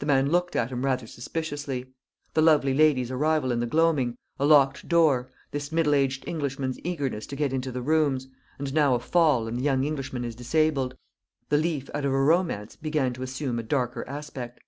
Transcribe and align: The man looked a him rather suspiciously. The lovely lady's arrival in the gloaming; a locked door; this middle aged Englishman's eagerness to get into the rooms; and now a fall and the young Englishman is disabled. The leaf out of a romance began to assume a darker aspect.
The 0.00 0.06
man 0.06 0.28
looked 0.30 0.56
a 0.56 0.66
him 0.66 0.84
rather 0.84 1.06
suspiciously. 1.06 1.92
The 2.34 2.42
lovely 2.42 2.74
lady's 2.74 3.12
arrival 3.12 3.52
in 3.52 3.60
the 3.60 3.66
gloaming; 3.66 4.16
a 4.40 4.44
locked 4.44 4.88
door; 4.88 5.30
this 5.52 5.70
middle 5.70 5.94
aged 5.94 6.26
Englishman's 6.26 6.80
eagerness 6.82 7.28
to 7.28 7.36
get 7.36 7.52
into 7.52 7.70
the 7.70 7.80
rooms; 7.80 8.26
and 8.58 8.74
now 8.74 8.96
a 8.96 8.98
fall 8.98 9.46
and 9.46 9.56
the 9.56 9.62
young 9.62 9.84
Englishman 9.84 10.24
is 10.24 10.34
disabled. 10.34 10.96
The 11.48 11.58
leaf 11.58 11.88
out 11.94 12.04
of 12.04 12.12
a 12.12 12.20
romance 12.20 12.74
began 12.74 13.12
to 13.12 13.22
assume 13.22 13.60
a 13.60 13.62
darker 13.62 14.04
aspect. 14.08 14.58